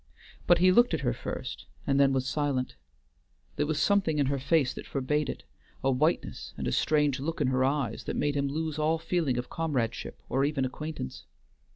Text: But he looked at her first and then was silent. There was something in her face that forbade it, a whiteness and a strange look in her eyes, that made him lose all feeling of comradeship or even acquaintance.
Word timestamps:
But 0.47 0.57
he 0.57 0.71
looked 0.71 0.95
at 0.95 1.01
her 1.01 1.13
first 1.13 1.67
and 1.85 1.99
then 1.99 2.11
was 2.11 2.25
silent. 2.27 2.75
There 3.55 3.67
was 3.67 3.79
something 3.79 4.17
in 4.17 4.25
her 4.33 4.39
face 4.39 4.73
that 4.73 4.87
forbade 4.87 5.29
it, 5.29 5.43
a 5.83 5.91
whiteness 5.91 6.55
and 6.57 6.67
a 6.67 6.71
strange 6.71 7.19
look 7.19 7.39
in 7.39 7.49
her 7.49 7.63
eyes, 7.63 8.05
that 8.05 8.15
made 8.15 8.33
him 8.35 8.47
lose 8.47 8.79
all 8.79 8.97
feeling 8.97 9.37
of 9.37 9.51
comradeship 9.51 10.19
or 10.27 10.43
even 10.43 10.65
acquaintance. 10.65 11.25